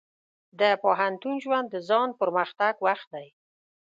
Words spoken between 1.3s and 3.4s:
ژوند د ځان پرمختګ وخت دی.